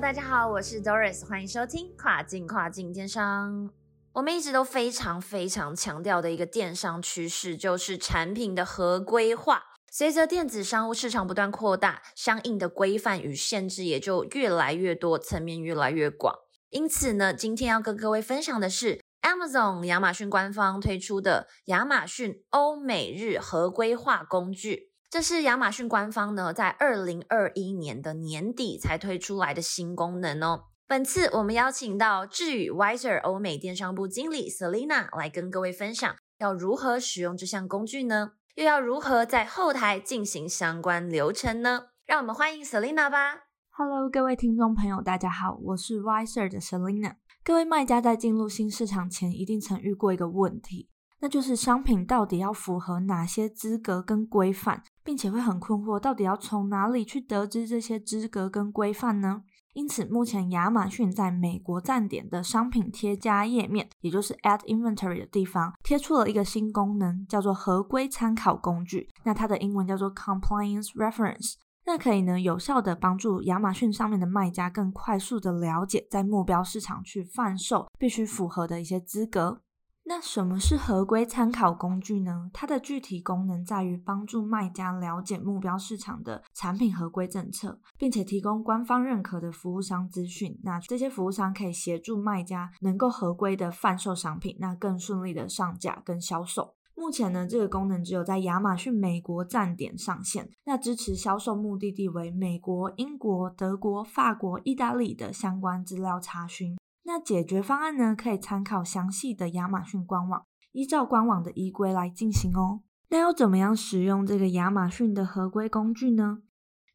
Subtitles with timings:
[0.00, 3.70] 大家好，我是 Doris，欢迎收听跨境跨境电商。
[4.14, 9.62] 我们一直都非常非常强调的一个电商趋势，就是产品的合规化。
[9.90, 16.34] 随着电子商务市场不断扩大，相应的规范与限制也就越来越多，层面越来越广。
[16.70, 24.91] 因此呢，今天要跟各位分享的是 Amazon 亚马逊官方推出的亚马逊欧美日合规化工具。
[25.12, 30.68] 这是亚马逊官方呢，在二零二一年的年底才推出来的新功能哦。
[30.88, 38.30] 本次我们邀请到智宇 Wiser 欧美电商部经理 Selina 来跟各位分享，要如何使用这项工具呢？
[38.54, 41.88] 又要如何在后台进行相关流程呢？
[42.06, 43.40] 让我们欢迎 Selina 吧。
[43.72, 47.16] Hello，各位听众朋友，大家好，我是 Wiser 的 Selina。
[47.44, 50.88] 各位卖家在进入新市场前，一定曾遇过一个问题。
[51.20, 59.42] 那就是商品到底要符合哪些资格跟规范，并且会很困惑，到底要从哪里去得知这些资格跟规范呢？
[59.74, 69.08] 因此，目前亚马逊在美国站点的商品贴加页面，也就是 Add Inventory 的地方，贴出了一个新功能，叫做合规参考工具。
[69.24, 71.54] 那它的英文叫做 Compliance Reference。
[71.86, 79.62] 那可以呢，有效的帮助亚马逊上面的卖家更快速的了解，在目标市场去贩售必须符合的一些资格。
[80.04, 82.50] 那什么是合规参考工具呢？
[82.52, 90.58] 它的具体功能在于帮助卖家了解目标市场的产品合规政策，并且提供官方认可的服务商资讯。
[90.64, 96.74] 那这些服务商可以协助卖家能够合规的贩售商品，那更顺利的上架跟销售。
[96.94, 106.76] 目前呢，这个功能只有在亚马逊美国站点上线，那支持销售目的地为美国、英国、德国、法国、意大利的相关资料查询。
[107.12, 108.16] 那解决方案呢？
[108.16, 112.80] 可以参考详细的亚马逊官网，依照官网的依规来进行哦。
[113.10, 116.38] 那要怎么样使用这个亚马逊的合规工具呢？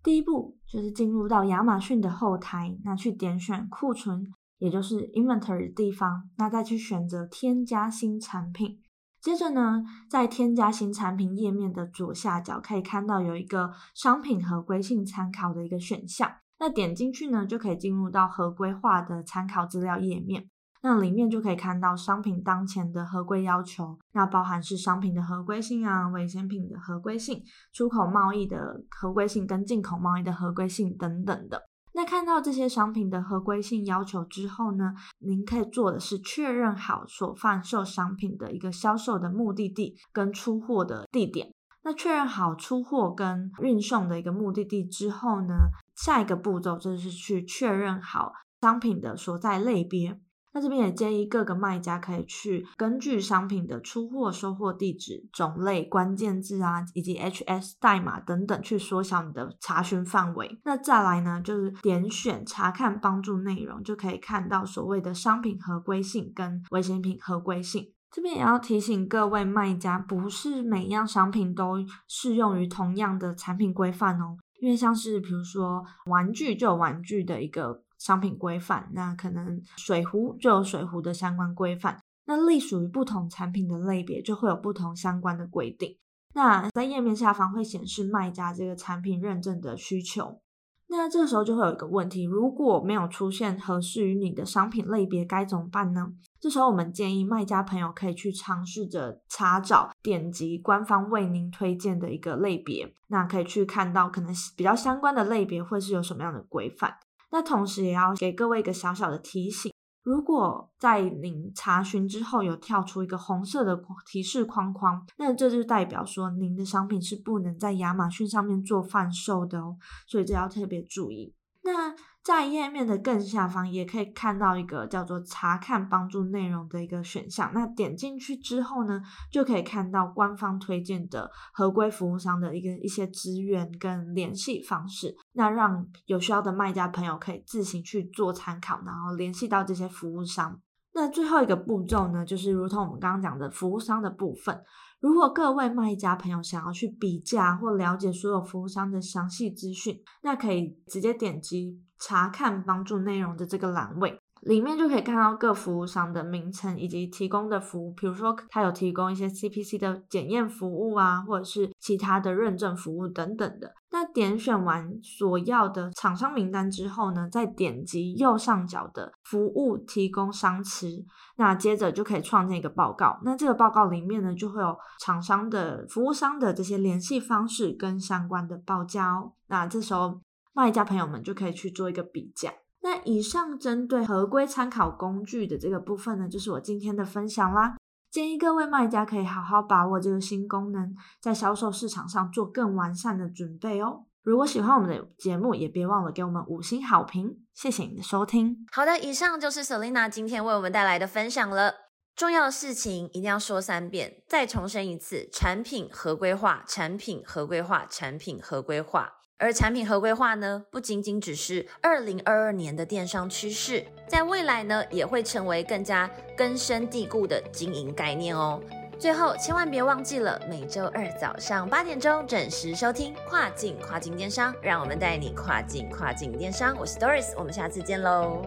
[0.01, 4.25] 第一步就是进入到亚马逊的后台，那去点选库存，
[4.57, 8.79] 也就是 inventory 的地方，那再去选择添加新产品。
[9.21, 16.31] 接着呢，在添加新产品页面的左下角，可以看到有一个商品合规性参考的一个选项。
[16.59, 20.49] 那点进去呢，就可以进入到合规化的参考资料页面。
[20.83, 31.63] 那里面就可以看到商品当前的合规要求，那包含是商品的合规性啊、危险品的合规性、出口贸易的合规性跟进口贸易的合规性等等的。
[31.93, 41.51] 那看到这些商品的合规性要求之后呢，您可以做的是确认好所贩售商品的一个销售的目的地跟出货的地点。
[41.83, 45.55] 那确认好出货跟运送的一个目的地之后呢，
[45.97, 48.31] 下一个步骤就是去确认好
[48.61, 50.21] 商品的所在类别。
[50.53, 60.59] 那这边也建议各个卖家可以去根据商品的出货、收货地址、种类、关键字啊，以及 HS 代码等等，去缩小你的查询范围。
[60.65, 67.93] 那再来呢，就是点选查看帮助内容，就可以看到所谓的商品合规性跟危险品合规性。
[68.09, 74.37] 这边也要提醒各位卖家，不是每样商品都适用于同样的产品规范哦。
[74.59, 85.97] 因为像是比如说玩具就有玩具的一个商品规范，那可能水壶就有水壶的相关规范，那隶属于不同产品的类别就会有不同相关的规定。
[86.33, 90.41] 那在页面下方会显示卖家这个产品认证的需求。
[90.89, 96.13] 那这个时候就会有一个问题，如果没有出现合适于你的商品类别，该怎么办呢？
[96.39, 106.95] 这时候我们建议卖家朋友可以去尝试着查找、点击官方为您推荐的一个类别，那可以去看到可能比较相关的类别会是有什么样的规范。
[107.31, 109.71] 那同时也要给各位一个小小的提醒。
[110.03, 119.75] 如果在您查询之后有跳出一个红色的提示框框，那这就代表说您的商品是不能在亚马逊上面做贩售的哦，
[120.07, 121.33] 所以这要特别注意。
[121.67, 121.93] 那
[122.23, 127.51] 在页面的更下方也可以看到一个叫做“查看帮助内容”的一个选项。
[127.53, 135.13] 那点进去之后呢，就可以看到官方推荐的合规服务商的一个一些资源跟联系方式。
[135.33, 140.59] 那让有需要的卖家朋友可以自行去做参考，然后联系到这些服务商。
[140.97, 144.59] 那最后一个步骤呢，就是如同我们刚刚讲的服务商的部分。
[144.99, 163.73] 如果各位卖家朋友想要去比价或了解所有服务商的详细资讯，那可以直接点击查看帮助内容的这个栏位，里面就可以看到各服务商的名称以及提供的服务，比如说它有提供一些 CPC 的检验服务啊，或者是其他的认证服务等等的。
[163.89, 171.05] 那点选完所要的厂商名单之后呢，再点击右上角的服务提供商池，
[171.37, 173.19] 那接着就可以创建一个报告。
[173.23, 179.31] 那这个报告里面呢，就会有厂商的服务商的这些联系方式跟相关的报价哦。
[179.47, 180.19] 那这时候
[180.53, 182.51] 卖家朋友们就可以去做一个比价。
[182.87, 187.75] 那以上针对合规参考工具的这个部分呢，就是我今天的分享啦。
[188.09, 194.05] 建议各位卖家可以好好把握这个新功能，在销售市场上做更完善的准备哦。
[194.23, 197.37] 如果喜欢我们的节目，也别忘了给我们五星好评。
[197.53, 198.65] 谢谢你的收听。
[198.71, 201.73] 好的，以上就是 Selina 今天为我们带来的分享了。
[202.15, 209.16] 重要的事情一定要说三遍，再重申一次：产品合规化，产品合规化，产品合规化。
[209.39, 218.59] 而产品合规化呢，不仅仅只是二零二二年的电商趋势，在未来呢，也会成为更加根深蒂固的经营概念哦。
[218.97, 226.75] 最后，千万别忘记了每周二早上八点钟准时收听跨境跨境电商，让我们带你跨境跨境电商。
[226.79, 228.41] 我是 Doris，我们下次见喽。